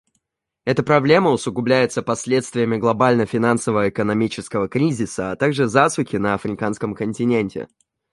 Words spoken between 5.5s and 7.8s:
засухи на Африканском континенте.